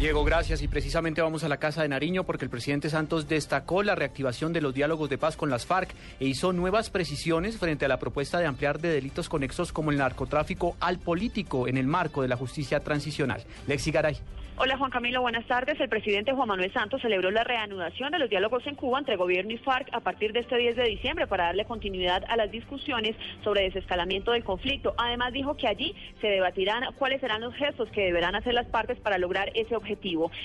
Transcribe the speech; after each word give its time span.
Diego, 0.00 0.24
gracias. 0.24 0.62
Y 0.62 0.68
precisamente 0.68 1.20
vamos 1.20 1.44
a 1.44 1.48
la 1.48 1.58
Casa 1.58 1.82
de 1.82 1.88
Nariño 1.88 2.24
porque 2.24 2.46
el 2.46 2.50
presidente 2.50 2.88
Santos 2.88 3.28
destacó 3.28 3.82
la 3.82 3.94
reactivación 3.94 4.54
de 4.54 4.62
los 4.62 4.72
diálogos 4.72 5.10
de 5.10 5.18
paz 5.18 5.36
con 5.36 5.50
las 5.50 5.66
FARC 5.66 5.94
e 6.18 6.24
hizo 6.24 6.54
nuevas 6.54 6.88
precisiones 6.88 7.58
frente 7.58 7.84
a 7.84 7.88
la 7.88 7.98
propuesta 7.98 8.38
de 8.38 8.46
ampliar 8.46 8.80
de 8.80 8.88
delitos 8.88 9.28
conexos 9.28 9.74
como 9.74 9.90
el 9.90 9.98
narcotráfico 9.98 10.74
al 10.80 11.00
político 11.00 11.68
en 11.68 11.76
el 11.76 11.86
marco 11.86 12.22
de 12.22 12.28
la 12.28 12.38
justicia 12.38 12.80
transicional. 12.80 13.44
Lexi 13.66 13.90
Garay. 13.90 14.16
Hola 14.62 14.76
Juan 14.76 14.90
Camilo, 14.90 15.22
buenas 15.22 15.46
tardes. 15.46 15.80
El 15.80 15.88
presidente 15.88 16.32
Juan 16.32 16.48
Manuel 16.48 16.70
Santos 16.74 17.00
celebró 17.00 17.30
la 17.30 17.44
reanudación 17.44 18.12
de 18.12 18.18
los 18.18 18.28
diálogos 18.28 18.66
en 18.66 18.74
Cuba 18.74 18.98
entre 18.98 19.16
gobierno 19.16 19.52
y 19.52 19.56
FARC 19.56 19.88
a 19.92 20.00
partir 20.00 20.34
de 20.34 20.40
este 20.40 20.58
10 20.58 20.76
de 20.76 20.84
diciembre 20.84 21.26
para 21.26 21.44
darle 21.44 21.64
continuidad 21.64 22.24
a 22.28 22.36
las 22.36 22.50
discusiones 22.50 23.16
sobre 23.42 23.62
desescalamiento 23.62 24.32
del 24.32 24.44
conflicto. 24.44 24.92
Además 24.98 25.32
dijo 25.32 25.56
que 25.56 25.66
allí 25.66 25.94
se 26.20 26.26
debatirán 26.26 26.92
cuáles 26.98 27.22
serán 27.22 27.40
los 27.40 27.54
gestos 27.54 27.88
que 27.90 28.02
deberán 28.02 28.34
hacer 28.34 28.52
las 28.52 28.66
partes 28.66 28.98
para 29.00 29.16
lograr 29.16 29.50
ese 29.54 29.74
objetivo. 29.74 29.89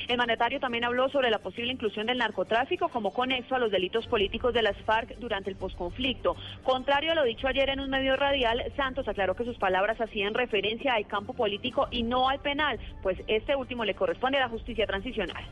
El 0.07 0.17
mandatario 0.17 0.59
también 0.59 0.85
habló 0.85 1.09
sobre 1.09 1.29
la 1.29 1.39
posible 1.39 1.71
inclusión 1.71 2.07
del 2.07 2.17
narcotráfico 2.17 2.89
como 2.89 3.13
conexo 3.13 3.55
a 3.55 3.59
los 3.59 3.71
delitos 3.71 4.07
políticos 4.07 4.53
de 4.53 4.61
las 4.61 4.77
FARC 4.85 5.17
durante 5.17 5.49
el 5.49 5.55
posconflicto. 5.55 6.35
Contrario 6.63 7.11
a 7.11 7.15
lo 7.15 7.23
dicho 7.23 7.47
ayer 7.47 7.69
en 7.69 7.79
un 7.79 7.89
medio 7.89 8.15
radial, 8.15 8.63
Santos 8.75 9.07
aclaró 9.07 9.35
que 9.35 9.45
sus 9.45 9.57
palabras 9.57 9.99
hacían 10.01 10.33
referencia 10.33 10.93
al 10.93 11.07
campo 11.07 11.33
político 11.33 11.87
y 11.91 12.03
no 12.03 12.29
al 12.29 12.39
penal, 12.39 12.79
pues 13.03 13.17
este 13.27 13.55
último 13.55 13.85
le 13.85 13.93
corresponde 13.93 14.37
a 14.37 14.41
la 14.41 14.49
justicia 14.49 14.87
transicional. 14.87 15.43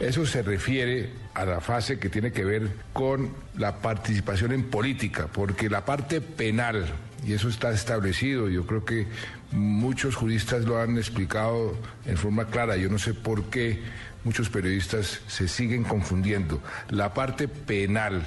Eso 0.00 0.26
se 0.26 0.42
refiere 0.42 1.10
a 1.34 1.44
la 1.44 1.60
fase 1.60 1.98
que 1.98 2.10
tiene 2.10 2.32
que 2.32 2.44
ver 2.44 2.68
con 2.92 3.30
la 3.56 3.76
participación 3.78 4.52
en 4.52 4.64
política, 4.64 5.28
porque 5.32 5.70
la 5.70 5.84
parte 5.84 6.20
penal, 6.20 6.86
y 7.24 7.32
eso 7.32 7.48
está 7.48 7.70
establecido, 7.70 8.48
yo 8.48 8.66
creo 8.66 8.84
que 8.84 9.06
muchos 9.52 10.16
juristas 10.16 10.64
lo 10.64 10.80
han 10.80 10.96
explicado 10.98 11.76
en 12.06 12.16
forma 12.16 12.46
clara, 12.46 12.76
yo 12.76 12.88
no 12.88 12.98
sé 12.98 13.14
por 13.14 13.44
qué 13.50 13.82
muchos 14.24 14.50
periodistas 14.50 15.20
se 15.28 15.46
siguen 15.46 15.84
confundiendo. 15.84 16.60
La 16.90 17.14
parte 17.14 17.46
penal 17.46 18.22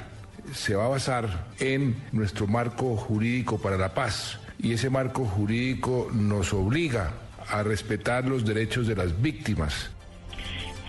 se 0.54 0.76
va 0.76 0.86
a 0.86 0.90
basar 0.90 1.48
en 1.60 1.98
nuestro 2.14 2.48
marco 2.48 2.96
jurídico 2.96 3.58
para 3.62 3.78
la 3.78 3.94
paz, 3.94 4.40
y 4.58 4.72
ese 4.72 4.90
marco 4.90 5.26
jurídico 5.26 6.10
nos 6.14 6.54
obliga 6.54 7.12
a 7.50 7.62
respetar 7.64 8.26
los 8.26 8.46
derechos 8.46 8.88
de 8.88 8.96
las 8.96 9.22
víctimas. 9.22 9.92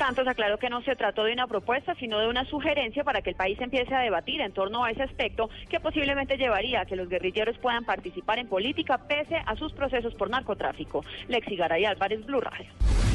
Santos 0.08 0.26
aclaró 0.26 0.56
que 0.56 0.70
no 0.70 0.80
se 0.80 0.96
trató 0.96 1.24
de 1.24 1.34
una 1.34 1.46
propuesta, 1.46 1.94
sino 1.96 2.18
de 2.18 2.28
una 2.28 2.46
sugerencia 2.46 3.04
para 3.04 3.20
que 3.20 3.28
el 3.28 3.36
país 3.36 3.60
empiece 3.60 3.94
a 3.94 4.00
debatir 4.00 4.40
en 4.40 4.52
torno 4.52 4.82
a 4.82 4.90
ese 4.90 5.02
aspecto 5.02 5.50
que 5.68 5.80
posiblemente 5.80 6.38
llevaría 6.38 6.80
a 6.80 6.86
que 6.86 6.96
los 6.96 7.10
guerrilleros 7.10 7.58
puedan 7.58 7.84
participar 7.84 8.38
en 8.38 8.48
política 8.48 8.96
pese 9.06 9.36
a 9.44 9.54
sus 9.56 9.74
procesos 9.74 10.14
por 10.14 10.30
narcotráfico. 10.30 11.04
Lexi 11.28 11.56
Garay 11.56 11.84
Álvarez, 11.84 12.24
Blue 12.24 12.40
Radio. 12.40 13.07